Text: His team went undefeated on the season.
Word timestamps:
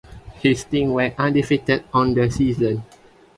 His 0.39 0.63
team 0.63 0.93
went 0.93 1.13
undefeated 1.19 1.83
on 1.93 2.15
the 2.15 2.31
season. 2.31 2.83